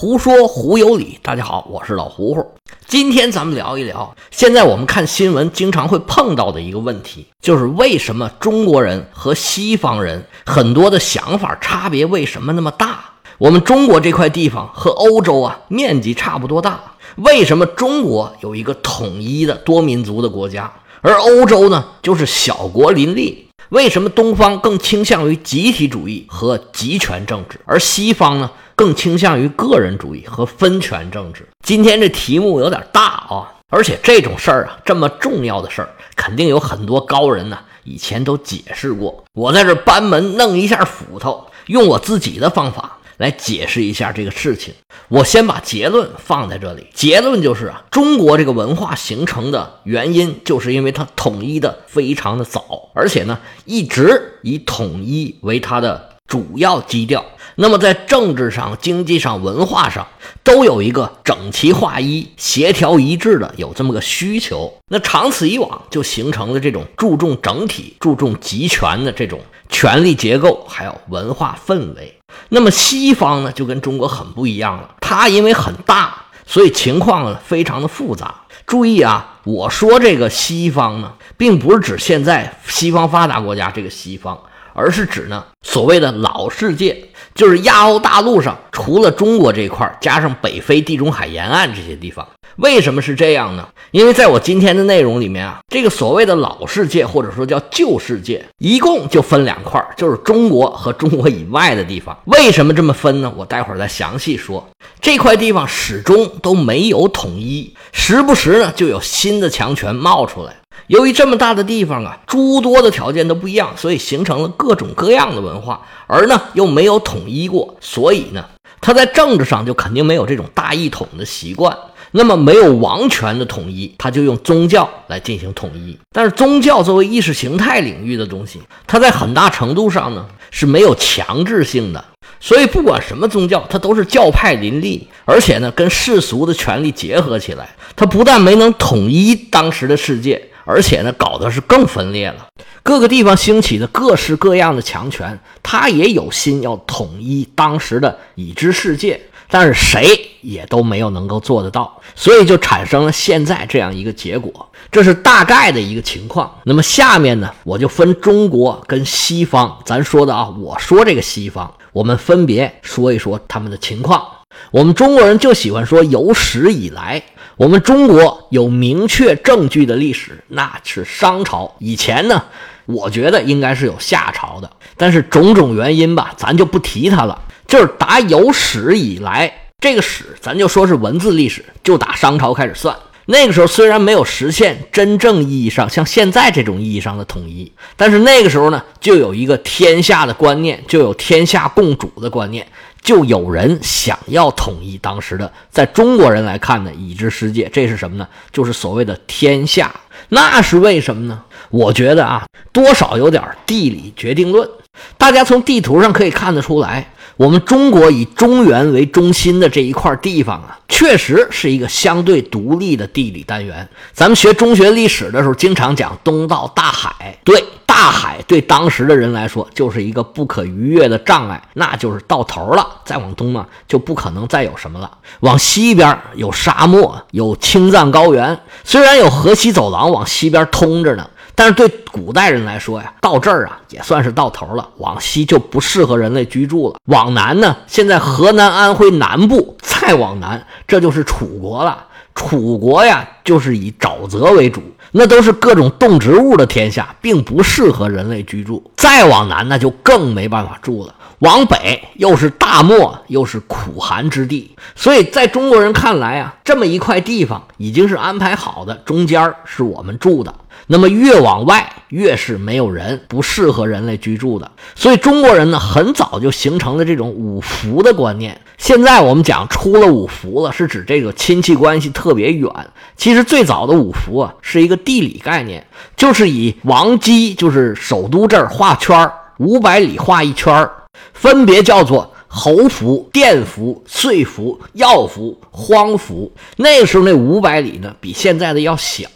[0.00, 2.54] 胡说胡有理，大家好，我是老胡胡。
[2.86, 13.06] 今天咱们聊一聊，现在我们看新闻经常会碰到的一个问题，就是为什么中国人和西方人很多的想法差别为什么那么大？
[13.38, 16.80] 我们中国这块地方和欧洲啊面积差不多大，
[17.16, 20.72] 为什么中国有一个统一的多民族的国家，
[21.02, 23.46] 而欧洲呢就是小国林立？
[23.70, 28.50] 为什么东方更倾向于集体主义和集权政治，而西方呢？
[28.74, 31.48] 更倾向于个人主义和分权政治。
[31.64, 39.24] 今天这题目有点大啊，而且这种事儿啊，这么重要的事儿，肯定有很多高人呢，以前都解释过。
[39.34, 44.72] 我在这班门弄一下斧头，用我自己的方法来解释一下这个事情。
[45.08, 57.24] 我先把结论放在这里，结论就是啊，中国这个文化形成的原因，就是因为它统一的非常的早，而且呢，一直以统一为它的主要基调。
[57.60, 60.06] 那么，在政治上、经济上、文化上，
[60.44, 64.72] 都有一个整齐划一、协调一致的有这么个需求。
[64.92, 72.14] 那长此以往，就形成了这种注重整体、注重集权的这种权力结构，还有文化氛围。
[72.50, 74.94] 那么西方呢，就跟中国很不一样了。
[75.00, 78.32] 它因为很大，所以情况呢非常的复杂。
[78.68, 84.38] 注意啊，我说这个西方呢，并不是指现在西方发达国家这个西方。
[84.78, 86.96] 而是指呢，所谓的老世界，
[87.34, 92.24] 就是亚欧大陆上除了中国这块，加上北非、地中海沿岸这些地方。
[92.58, 93.68] 为什么是这样呢？
[93.90, 102.16] 因为在我今天的内容里面啊，这个所谓的老世界或者说叫旧世界，一共就分两块，就是中国和中国以外的地方。
[102.26, 103.32] 为什么这么分呢？
[103.36, 104.64] 我待会儿再详细说。
[105.00, 110.54] 这块地方始终都没有统一，时不时呢就有新的强权冒出来。
[110.86, 118.44] 由于这么大的地方啊，诸多的条件都不一样，所以形成了各种各样的文化，而呢又没有统一过，所以呢，
[118.80, 121.76] 他在政治上就肯定没有这种大一统的习惯。
[122.10, 125.94] 那么没有王权的统一，他就用宗教来进行统一。
[126.10, 132.02] 但是宗教作为意识形态领域的东西，它在很大程度上呢是没有强制性的，
[132.40, 140.42] 所以不管什么宗教，它都是教派林立，而且呢跟世俗的权力结合起来，它不但没能统一当时的世界。
[140.68, 142.46] 而且呢，搞的是更分裂了。
[142.82, 149.18] 各个地方兴起的各式各样的强权，他也有心要统一当时的已知世界，
[149.48, 154.68] 但是谁也都没有能够做得到，所以就产生了现在这样一个结果。
[154.92, 156.54] 这是大概的一个情况。
[156.64, 164.22] 那么下面呢，我就分中国跟西方，咱说的啊，我说这个西方，我们分别说一说他们的情况。
[164.70, 167.22] 我们中国人就喜欢说有史以来。
[167.56, 172.44] 我们中国有明确证据的历史，那是商朝以前呢。
[172.86, 177.42] 我觉得应该是有夏朝的，但是种种原因吧，咱就不提它了。
[177.66, 182.96] 就是打有史以来，这个史咱就说是文字历史，就打商朝开始算。
[183.26, 192.66] 那个时候虽然没有实现真正意义上像现在这种意义上的统一，但是那个时候呢，就有一个天下的观念，就有天下共主的观念。
[193.08, 198.28] 就有人想要统一当时的，在中国人来看呢，已知世界，这是什么呢？
[198.52, 199.90] 就是所谓的天下。
[200.28, 201.42] 那是为什么呢？
[201.70, 204.68] 我觉得啊，多少有点地理决定论。
[205.16, 213.88] 大家从地图上可以看得出来，我们中国以中原为中心的这一块地方啊，确实是一个相对独立的地理单元。
[214.12, 217.64] 咱们学中学历史的时候，经常讲东到大海，对。
[217.88, 222.86] 大海对当时的人来说就是一个不可逾越的障碍，那就是到头了。
[223.04, 225.10] 再往东呢，就不可能再有什么了。
[225.40, 228.56] 往西边有沙漠，有青藏高原。
[228.84, 234.88] 虽然有河西走廊往西边通着呢，但是对古代人来说呀，到这儿啊也算是到头了。
[234.98, 237.00] 往西就不适合人类居住了。
[237.06, 242.04] 往南呢，现在河南、安徽南部，再往南这就是楚国了。
[242.32, 244.80] 楚国呀，就是以沼泽为主。
[245.10, 248.92] 那都是各种动植物的天下，并不适合人类居住。
[248.96, 251.14] 再往南，那就更没办法住了。
[251.40, 254.74] 往北又是大漠，又是苦寒之地。
[254.96, 260.54] 所以在中国人看来啊，这么一块地方已经是安排好的，中间是我们住的。
[260.90, 264.70] 那么越往外越是没有人，不适合人类居住的。
[264.94, 268.58] 所以中国人呢，很早就形成了这种五福的观念。
[268.78, 272.70] 现在我们讲出了五福了，是指这个亲戚关系特别远。
[273.16, 275.86] 其实最早的五福啊，是一个地理概念，
[276.16, 280.90] 就是以王畿，就是首都这儿画圈儿五百里画一圈儿
[281.32, 282.32] 分别叫做。
[282.50, 289.28] 侯服、殿服、岁服、药服、荒服，那个时候那五百里呢，比现在的要小。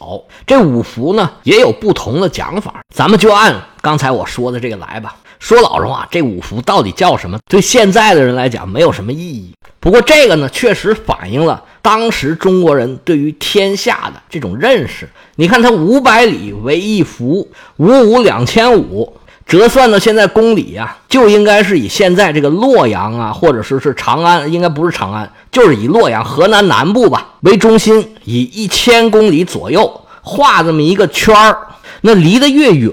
[0.47, 5.15] 这五服呢，也有不同的讲法，咱们就按刚才我说的这个来吧。
[5.39, 7.39] 说老实话，这五福到底叫什么？
[7.51, 9.53] 对现在的人来讲没有什么意义。
[9.79, 15.07] 不过这个呢，确实反映了当时中国人对于天下的这种认识。
[15.37, 17.47] 你看，它五百里为一福，
[17.77, 19.13] 五五两千五。
[19.47, 31.59] 折算到现在公里呀，就应该是以现在这个洛阳啊，或者说是长安，应该不是长安，就是以洛阳河南南部吧为中心，以一千公里左右画这么一个圈儿。
[32.01, 32.93] 那离得越远，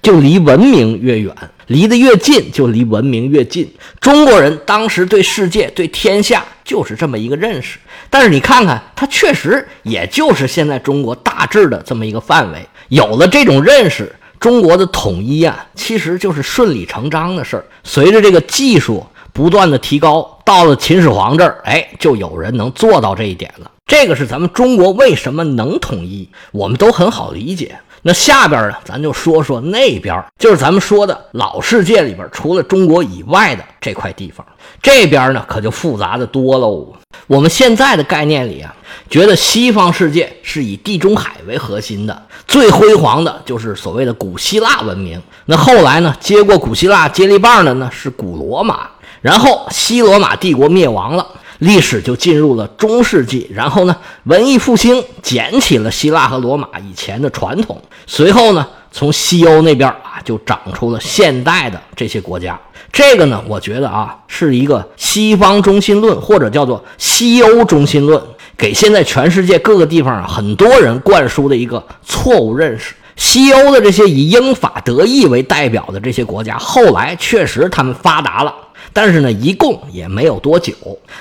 [0.00, 1.34] 就离文明越远；
[1.66, 3.68] 离得越近，就离文明越近。
[4.00, 7.78] 中国人当时对世界、对天下就是这么一个认识。
[8.08, 12.66] 但是你看看，它确实也就是现在中国大致的这么一个范围。
[12.88, 14.14] 有了这种认识。
[14.40, 17.64] 中国的统一啊，其实就是顺理成章的事儿。
[17.82, 23.70] 随着这个技术不断的提高，到了秦始皇这儿，哎，就有人能做到这一点了。
[23.86, 27.78] 这个是咱们中国为什么能统一，我们都很好理解。
[28.02, 34.46] 那下边呢，咱就说说那边，就是咱们说的老世界里边，除了中国以外的这块地方。
[34.80, 36.94] 这边呢，可就复杂的多喽。
[37.26, 38.74] 我们现在的概念里啊，
[39.10, 45.20] 觉得西方世界是以地中海为核心的，最辉煌的就是所谓的古希腊文明。
[45.46, 48.88] 那后来呢，接过古希腊接力棒的呢是古罗马，
[49.20, 51.26] 然后西罗马帝国灭亡了。
[51.58, 62.58] 历史就进入了中世纪，然后呢，文艺复兴捡起了希腊和罗马以前的传统，随后呢，从西欧那边啊，就长出了现代的这些国家。
[62.92, 68.22] 这个呢，我觉得啊，是一个西方中心论，或者叫做西欧中心论，
[68.56, 72.94] 给现在全世界各个地方啊很多人灌输的一个错误认识。
[73.18, 78.54] 西欧的这些以英法德意为代表的这些国家，后来确实他们发达了。
[78.92, 80.72] 但是呢，一共也没有多久。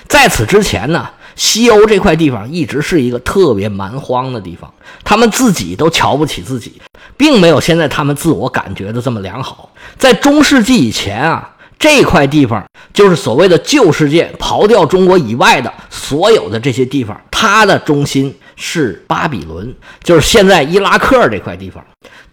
[0.07, 4.71] 在此之前呢，西欧这块地方一直是一个特别蛮荒的地方，
[5.03, 6.79] 他们自己都瞧不起自己，
[7.17, 9.71] 并没有现在他们自我感觉的这么良好。
[9.97, 12.63] 在中世纪以前啊，这块地方
[12.93, 19.73] 就是所谓的旧世界，刨掉中国以外的所有的这些地方，它的中心是巴比伦，
[20.03, 21.81] 就是现在伊拉克这块地方。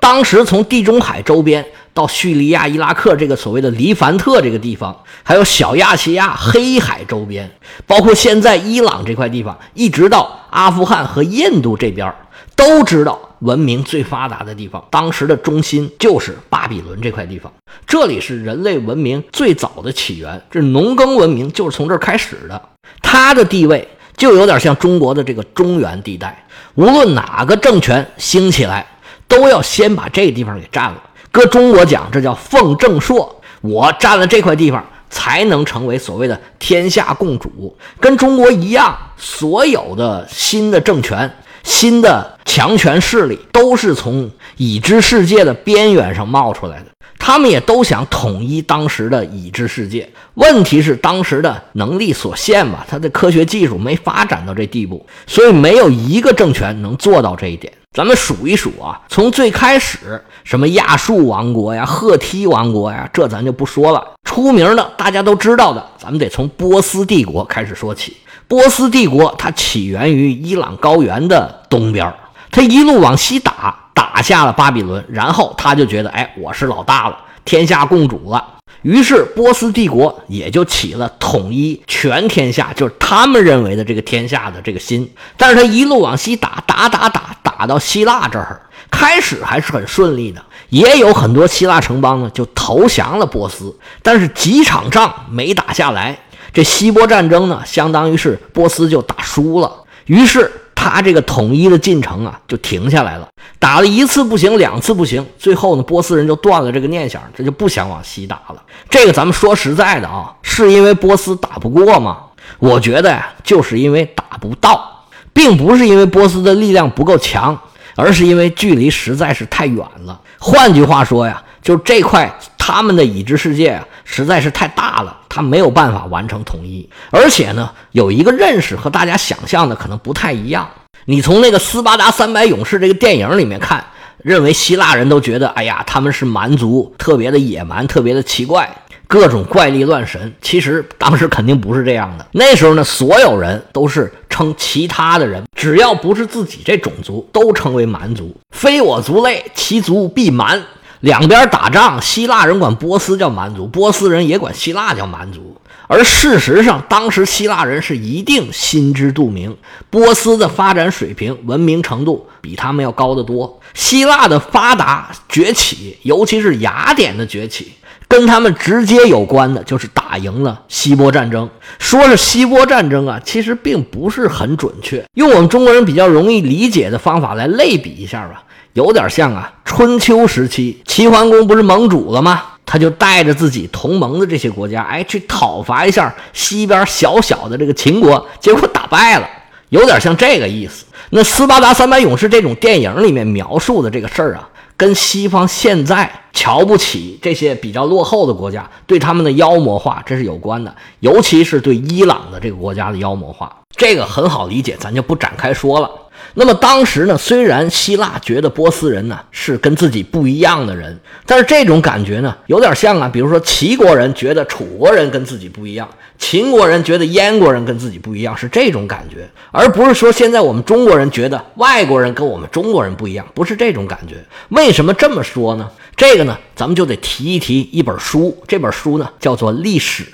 [0.01, 1.65] 当时从地中海周边。
[1.95, 7.49] 到叙利亚、伊拉克这个所谓的黎凡特这个地方，还有小亚细亚、黑海周边，
[7.87, 12.13] 包括现在伊朗这块地方，一直到阿富汗和印度这边，
[12.57, 17.53] 都知道文明最发达的地方，当时的中心就是巴比伦这块地方。
[17.87, 22.61] 这里是人类文明最早的起源，这农耕文明就是从这儿开始的。
[23.01, 23.87] 它的地位
[24.25, 28.87] 就有点像中国的这个中原地带，无论哪个政权兴起来，
[29.29, 30.97] 都要先把这地方给占了。
[31.31, 33.39] 搁中国讲，这叫奉正朔。
[33.61, 37.77] 我占了这块地方，才能成为所谓的天下共主。
[38.01, 41.31] 跟中国一样，所有的新的政权、
[41.63, 46.87] 新的强权势力，都是从已知世界的边缘上冒出来的。
[47.19, 50.09] 他们也都想统一当时的已知世界。
[50.35, 57.73] 问题是当时的能力所限吧，他的科学技术没发展到这地步，所以没有一个政权能做到这一点。
[57.93, 64.05] 咱们数一数啊，从最开始什么亚述王国呀、赫梯王国呀，这咱就不说了。
[64.25, 68.17] 出名的大家都知道的，咱们得从波斯帝国开始说起。
[68.49, 72.13] 波斯帝国它起源于伊朗高原的东边，
[72.51, 78.45] 它一路往西打，打下了巴比伦，然后他就觉得，哎，我是老大了，天下共主了。
[78.83, 85.11] 于是波斯帝国也就起了统一全天下，就是他们认为的这个天下的这个心。
[85.39, 88.61] 但是他一路往西打，打打打，打到希腊这儿，
[88.91, 93.75] 开始还是很顺利的，也有很多希腊城邦呢就投降了波斯。
[94.03, 96.19] 但是几场仗没打下来，
[96.53, 99.73] 这希波战争呢，相当于是波斯就打输了。
[100.07, 100.51] 于是。
[100.85, 103.27] 他这个统一的进程啊，就停下来了。
[103.59, 108.63] 打了一次不行，两次不行，最后呢，波斯人就断了这个念想，这就不想往西打了。
[108.91, 112.19] 这个咱们说实在的啊，是因为波斯打不过吗？
[112.59, 117.59] 我觉得呀，就是因为打不到，并不是因为波斯的力量不够强，
[117.97, 120.21] 而是因为距离实在是太远了。
[120.39, 122.31] 换句话说呀，就这块
[122.67, 125.15] 他们的已知世界啊，实在是太大了。
[125.29, 130.67] 他没有办法完成统一，而且呢，有一个认识和大家想象的可能不太一样。
[131.05, 133.85] 你从那个斯巴达三百勇士这个电影里面看，
[134.23, 138.75] 认为希腊人都觉得，哎呀，他们是蛮族，特别的野蛮，特别的奇怪，
[139.07, 140.33] 各种怪力乱神。
[140.41, 142.27] 其实当时肯定不是这样的。
[142.33, 148.35] 那时候呢，所有人都是称其他的人，只要不是自己这种族，都称为蛮族。
[148.53, 150.63] 非我族类，其族必蛮。
[151.05, 155.55] 两边打仗，希腊人管波斯叫蛮族，波斯人也管希腊叫蛮族。
[155.87, 159.55] 而事实上，当时希腊人是一定心知肚明，
[159.91, 163.61] 波斯的发展水平、文明程度比他们要高得多。
[163.75, 167.75] 希腊的发达崛起，尤其是雅典的崛起。
[168.07, 171.49] 跟他们直接有关的就是打赢了希波战争。
[171.79, 175.05] 说是希波战争啊，其实并不是很准确。
[175.15, 178.45] 用我们中国人比较容易理解的方法来类比一下吧，
[178.75, 182.43] 有点像啊，春秋时期齐桓公不是盟主了吗？
[182.67, 189.29] 他就带着自己同盟的这些国家，哎，去讨伐一下西边小小的这个秦国，结果打败了，
[189.69, 190.85] 有点像这个意思。
[191.11, 194.49] 那《斯巴达三百勇士》这种电影里面描述的这个事儿啊。
[194.77, 205.89] 跟西方现在瞧不起这些比较落后的国家，对他们的妖魔化，这是有关的，尤其是对伊朗的这个国家的妖魔化，这个很好理解，咱就不展开说了。
[206.35, 224.17] 那么当时呢，虽然希腊觉得波斯人呢是跟自己不一样的人，但是这种感觉呢，有点像啊，比如说齐国人觉得楚国人跟自己不一样，秦国人觉得燕国人跟自己不一样，是这种感觉，而不是说现在我们中国人觉得外国人跟我们中国人不一样，不是这种感觉。
[224.49, 225.71] 为什么这么说呢？
[225.97, 230.05] 这个呢，咱们就得提一提一本书，这本书呢叫做《历史》。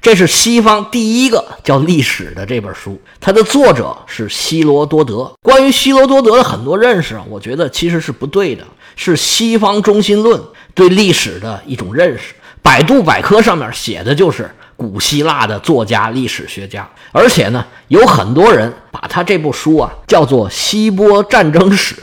[0.00, 5.30] 这是西方第一个叫历史的这本书，它的作者是希罗多德。
[5.42, 8.64] 关于希罗多德的很多认识啊，我觉得其实是不对的，
[8.96, 10.40] 是西方中心论
[10.74, 12.34] 对历史的一种认识。
[12.62, 21.94] 百度百科上面写的就是古希腊的作家、历史学家，而且呢，有很多人把他这部书啊叫做《希波战争史》。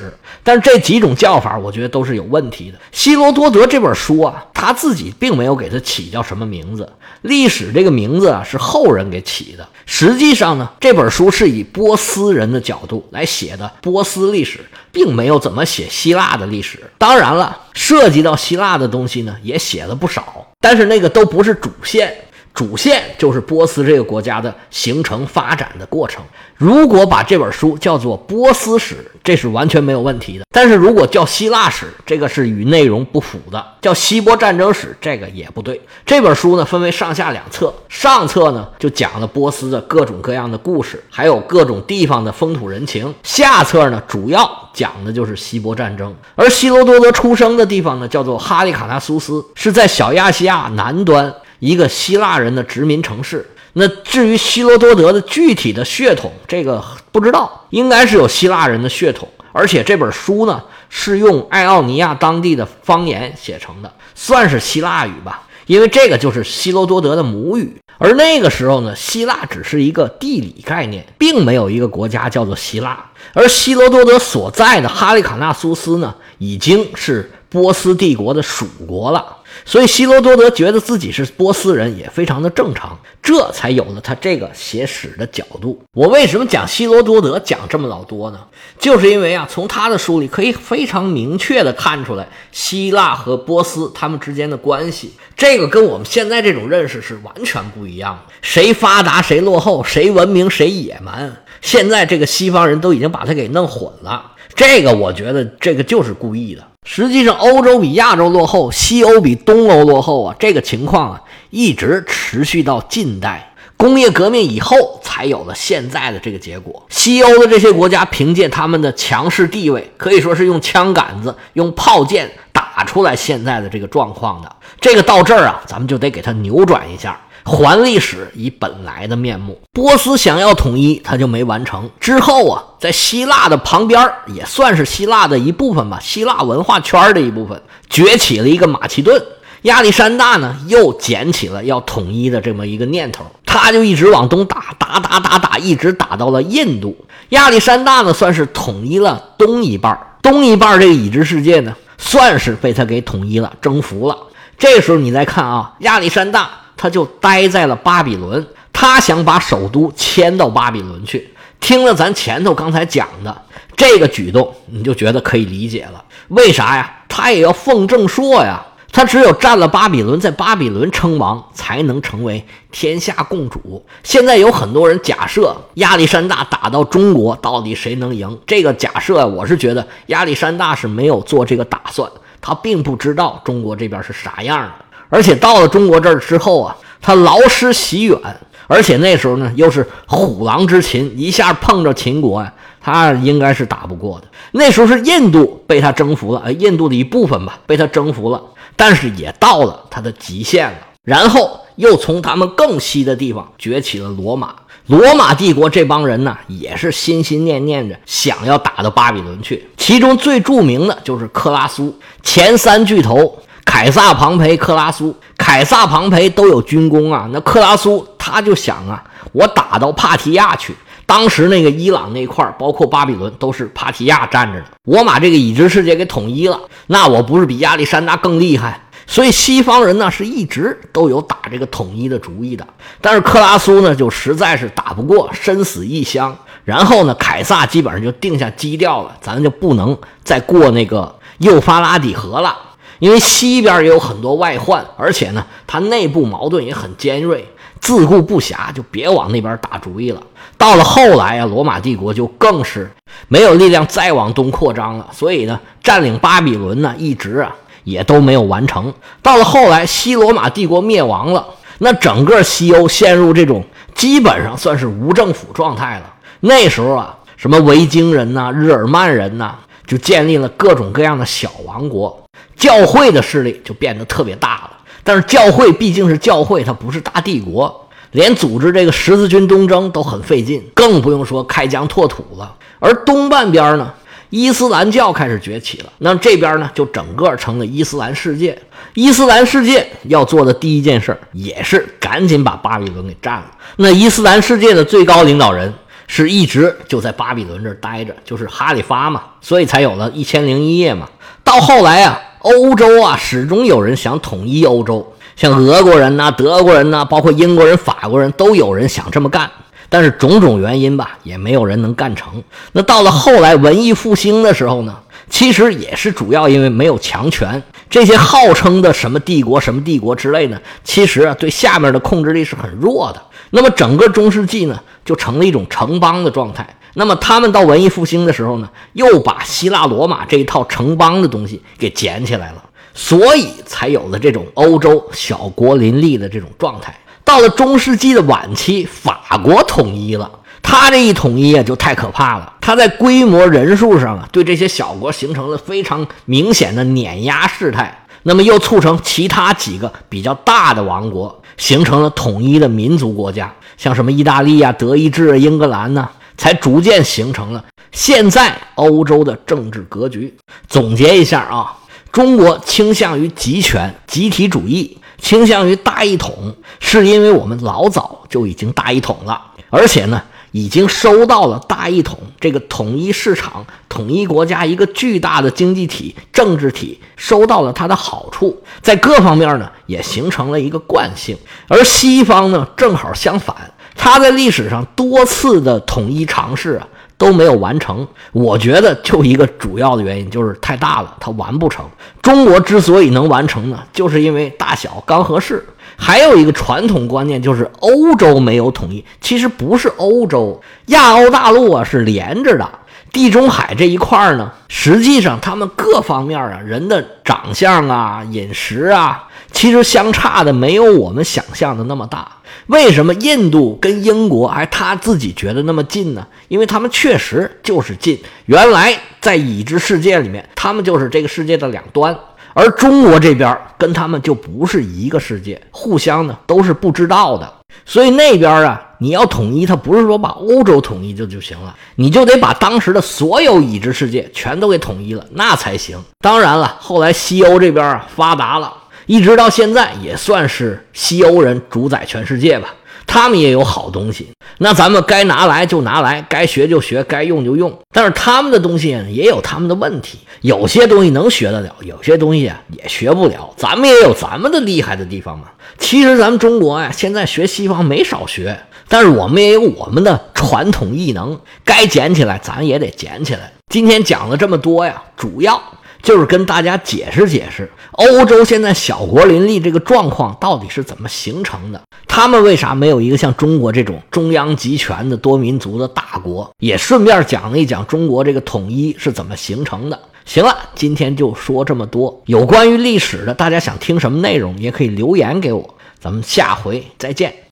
[0.47, 2.79] 但是这几种叫法，我觉得都是有问题的。
[2.93, 6.89] 希罗多德这本书啊，他自己并没有给他起叫什么名字，
[7.23, 9.67] 历史这个名字啊是后人给起的。
[9.85, 14.61] 实际上呢，这本书是以波斯人的角度来写的波斯历史，
[14.93, 16.79] 并没有怎么写希腊的历史。
[16.97, 22.15] 当然了，涉及到希腊的东西呢，也写了不少，但是那个都不是主线。
[22.57, 26.23] 主线就是波斯这个国家的形成发展的过程。
[26.55, 30.45] 如果把这本书叫做波斯史，这是完全没有问题的。
[30.51, 33.63] 但是如果叫希腊史，这个是与内容不符的。
[33.79, 35.79] 叫希波战争史，这个也不对。
[36.03, 46.11] 这本书呢分为上下两册，上册呢就讲了波斯的各种各样的故事，还有各种地方的风土人情；下册呢主要讲的就是希波战争。
[46.33, 51.31] 而希罗多德出生的地方呢叫做哈利卡纳苏斯，是在小亚细亚南端。
[51.59, 53.49] 一个希腊人的殖民城市。
[53.73, 59.27] 那至于希罗多德的具体的血统，这个不知道，应该是有希腊人的血统。
[59.51, 67.75] 而且这本书呢，是用爱奥尼亚当地的方言写成的，算是希腊语吧，因为这个就是希罗多德的母语。
[67.99, 73.03] 而那个时候呢，希腊只是一个地理概念，并没有一个国家叫做希腊。
[73.33, 79.37] 而希罗多德所在的哈利卡纳苏斯呢，已经是波斯帝国的属国了。
[79.65, 85.81] 所以希罗多德觉得自己是波斯人也非常的正常，这才有了他这个写史的角度。
[85.93, 88.39] 我为什么讲希罗多德讲这么老多呢？
[88.79, 98.33] 就是因为啊，从他的书里可以非常明确的看出来希腊和波斯他们之间的关系，这个跟我们现在这种认识是完全不一样的。
[98.41, 104.33] 谁发达谁落后，谁文明谁野蛮，现在这个西方人都已经把它给弄混了。
[104.55, 106.67] 这个我觉得这个就是故意的。
[106.89, 110.33] 实际上，欧洲比亚洲落后，西欧比东欧落后啊！
[110.39, 116.81] 这个情况啊，一直持续到近代工业革命以后，才有了现在的这个结果。
[116.87, 124.49] 西欧的这些国家凭借他们的强势地位，可以说是用枪杆子、用炮舰打出来现在的这个状况的。
[124.79, 127.19] 这个到这儿啊，咱们就得给它扭转一下。
[127.47, 129.57] 还历史以本来的面目。
[129.71, 131.89] 波斯想要统一，他就没完成。
[131.99, 139.19] 之后啊，在希腊的旁边也算是希腊的一部分吧，希腊文化圈的一部分，崛起了一个马其顿。
[139.63, 146.95] 亚历山大呢，又捡起了要统一的这么一个念头，他就一直往东打，打打打打，一直打到了印度。
[147.29, 154.17] 亚历山大呢，算是统一了东一半，东一半这个已知世界呢，算是被他给统一了，征服了。
[154.57, 156.49] 这时候你再看啊，亚历山大。
[156.77, 161.33] 他就待在了巴比伦，他想把首都迁到巴比伦去。
[161.59, 163.41] 听了咱前头刚才讲的
[163.75, 166.05] 这个举动，你就觉得可以理解了。
[166.29, 167.03] 为啥呀？
[167.09, 168.63] 他也要奉正朔呀。
[168.89, 173.85] 他只有占了巴比伦，在巴比伦称王，才能成为天下共主。
[174.01, 178.39] 现在有很多人假设亚历山大打到中国，到底谁能赢？
[178.47, 182.09] 这个假设，我是觉得亚历山大是没有做这个打算，
[182.41, 184.85] 他并不知道中国这边是啥样的。
[185.09, 188.19] 而且到了中国这儿之后啊，他劳师袭远，
[188.67, 194.27] 而且那时候呢又是虎狼之秦，一下碰着秦国啊，他应该是打不过的。
[194.51, 198.41] 那时候是印度被他征服了，呃，印度的一部分吧，被他征服了，
[198.75, 200.77] 但是也到了他的极限了。
[201.03, 204.53] 然后又从他们更西的地方崛起了罗马，
[204.87, 209.69] 罗马帝国这帮人呢，也是心心念念着想要打到巴比伦去。
[209.77, 213.37] 其中最著名的就是克拉苏，前三巨头。
[213.67, 217.27] 凯撒、庞培、克拉苏，凯撒、庞培都有军功啊。
[217.33, 220.73] 那克拉苏他就想啊，我打到帕提亚去。
[221.05, 224.67] 当时那个伊朗那块包括巴比伦，都是帕提亚站着的。
[224.85, 226.57] 我把这个已知世界给统一了，
[226.87, 228.81] 那我不是比亚历山大更厉害？
[229.05, 232.65] 所以西方人呢是一直都有打这个统一的主意的。
[233.01, 236.35] 但是克拉苏呢就实在是打不过，身死异乡。
[236.63, 242.55] 然后呢，凯撒基本上就定下基调了，咱就不能再过那个幼发拉底河了。
[242.99, 247.47] 因为西边也有很多外患，而且呢，它内部矛盾也很尖锐，
[247.79, 250.21] 自顾不暇，就别往那边打主意了。
[250.57, 252.89] 到了后来啊，罗马帝国就更是
[253.27, 258.91] 没有力量再往东扩张了，所以呢，占领巴比伦呢，一直啊也都没有完成。
[259.21, 261.45] 到了后来，西罗马帝国灭亡了，
[261.77, 263.63] 那整个西欧陷入这种
[263.93, 266.13] 基本上算是无政府状态了。
[266.39, 272.23] 那时候啊，什么维京人呐、日耳曼人呐，就建立了各种各样的小王国。
[272.57, 274.71] 教会的势力就变得特别大了，
[275.03, 282.55] 但是教会毕竟是教会，它不是大帝国，连组织这个十字军东征都很费劲，更不用说开疆拓土了。
[282.79, 283.93] 而东半边呢，
[284.31, 288.57] 伊斯兰教开始崛起了，那这边呢就整个成了伊斯兰世界。
[288.95, 293.51] 伊斯兰世界要做的第一件事也是赶紧把巴比伦给占了。
[293.75, 295.71] 那伊斯兰世界的最高领导人
[296.07, 301.07] 是一直就在巴比伦这儿待着，就是哈里发嘛，所以才有了一千零一夜嘛。
[301.43, 302.19] 到后来啊。
[302.47, 309.51] 欧洲啊，始终有人想统一欧洲，像俄国人呐、德国人呐，包括英国人、法国人都有人想这么干，
[309.89, 312.41] 但是种种原因吧，也没有人能干成。
[312.71, 314.95] 那到了后来文艺复兴的时候呢，
[315.29, 323.21] 其实也是主要因为没有强权，这些号称的什么帝国、什么帝国之类的，其实啊对下面的控制力是很弱的。
[323.49, 326.67] 那么整个中世纪呢，就成了一种城邦的状态。
[326.95, 332.63] 那么他们到文艺复兴的时候呢，又把希腊罗马这一套城邦的东西给捡起来了，
[332.93, 336.95] 所以才有了这种欧洲小国林立的这种状态。
[337.23, 340.31] 到了中世纪的晚期，法国统一了，
[340.63, 342.53] 他这一统一啊，就太可怕了。
[342.61, 348.05] 他在规模人数上啊，对这些小国形成了非常明显的碾压势态。
[348.23, 356.09] 那么又促成其他几个比较大的王国形成了统一的民族国家，像什么意大利啊、德意志、英格兰呢？
[356.37, 360.33] 才逐渐形成了现在欧洲的政治格局。
[360.67, 361.75] 总结一下啊，
[362.11, 370.21] 中国倾向于集权、集体主义，倾向于大一统，是因为我们老早就已经大一统了，而且呢，
[370.51, 381.37] 已经收到了大一统这个统一市场、统一国家一个巨大的经济体、政治体，收到了它的好处，在各方面呢也形成了一个惯性。
[381.67, 383.73] 而西方呢，正好相反。
[383.97, 391.83] 他在历史上多次的统一尝试啊都没有完成，我觉得就一个主要的原因就是太大了，它完不成。
[392.21, 395.65] 中国之所以能完成呢，就是因为大小刚合适。
[395.99, 402.69] 还有一个传统观念就是欧洲没有统一，其实不是欧洲，亚欧大陆啊是连着的。
[403.11, 412.31] 地中海这一块呢，实际上他们各方面啊，人的长相啊、饮食啊，其实相差的没有我们想象的那么大。
[412.67, 416.27] 为什么印度跟英国还他自己觉得那么近呢？
[416.49, 418.19] 因为他们确实就是近。
[418.45, 422.17] 原来在已知世界里面，他们就是这个世界的两端，
[422.53, 427.53] 而中国这边跟他们就不是一个世界，互相呢都是不知道的。
[427.85, 435.97] 所以那边啊，你要统一，它不是说把欧洲统一就就行了，你就得把当时的所有已知世界全都给统一了，那才行。
[436.19, 438.73] 当然了，后来西欧这边啊发达了。
[439.07, 447.79] 一直到现在也算是西欧人主宰全世界吧，他们也有好东西，那咱们该拿来就拿来，该学就学，该用就用。
[447.93, 453.49] 但是他们的东西也有他们的问题，有些东西能学得了，有些东西啊也学不了。
[453.55, 455.45] 咱们也有咱们的厉害的地方嘛。
[455.77, 463.53] 其实咱们中国呀，现在学西方没少学，但是我们也有我们的传统异能，该捡起来咱也得捡起来。
[463.71, 465.61] 今天讲了这么多呀，主要。
[466.07, 471.81] 就是跟大家解释解释，欧洲现在小国林立这个状况到底是怎么形成的？
[472.07, 476.49] 他们为啥没有一个像中国这种中央集权的多民族的大国？
[476.59, 479.99] 也顺便讲了一讲中国这个统一是怎么形成的。
[480.23, 482.21] 行了，今天就说这么多。
[482.25, 485.75] 有关于历史的，大家想听什么内容，也可以留言给我。
[485.99, 487.33] 咱们下回再见。